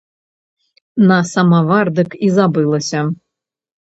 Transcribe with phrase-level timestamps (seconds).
[1.11, 2.99] На самавар дык і забылася.